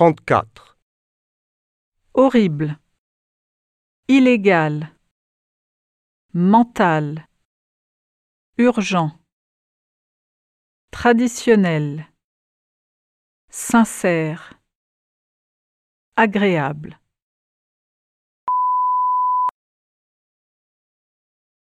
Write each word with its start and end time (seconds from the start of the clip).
34. 0.00 0.78
horrible, 2.14 2.78
illégal, 4.08 4.96
mental, 6.32 7.28
urgent, 8.56 9.12
traditionnel, 10.90 12.06
sincère, 13.50 14.54
agréable. 16.16 16.99